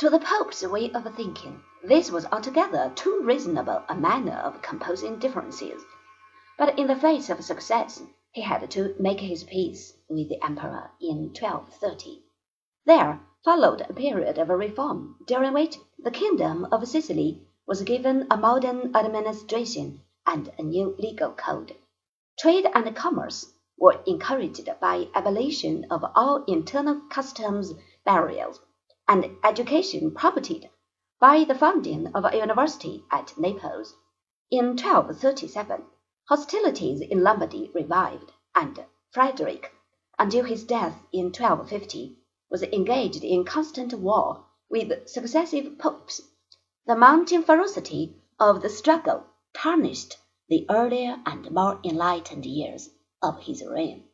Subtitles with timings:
[0.00, 5.18] To the Pope's way of thinking, this was altogether too reasonable a manner of composing
[5.18, 5.82] differences;
[6.58, 10.90] but in the face of success he had to make his peace with the Emperor
[11.00, 12.22] in 1230.
[12.84, 18.36] There followed a period of reform, during which the kingdom of Sicily was given a
[18.36, 21.74] modern administration and a new legal code.
[22.38, 27.72] Trade and commerce were encouraged by abolition of all internal customs
[28.04, 28.60] barriers,
[29.08, 30.68] and education promoted
[31.20, 33.94] by the founding of a university at Naples.
[34.50, 35.84] In 1237
[36.28, 39.72] hostilities in Lombardy revived, and Frederick,
[40.18, 42.18] until his death in 1250,
[42.50, 46.20] was engaged in constant war with successive popes.
[46.86, 52.90] The mounting ferocity of the struggle tarnished the earlier and more enlightened years
[53.22, 54.04] of his reign.